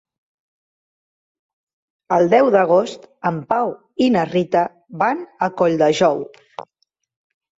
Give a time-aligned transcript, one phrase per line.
[2.17, 3.69] El deu d'agost en Pau
[4.05, 4.63] i na Rita
[5.03, 6.21] van a Colldejou.